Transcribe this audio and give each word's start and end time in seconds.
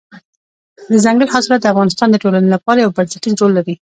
دځنګل 0.91 1.27
حاصلات 1.33 1.61
د 1.61 1.65
افغانستان 1.73 2.07
د 2.11 2.15
ټولنې 2.23 2.49
لپاره 2.55 2.77
یو 2.79 2.93
بنسټيز 2.97 3.33
رول 3.39 3.51
لري. 3.57 3.73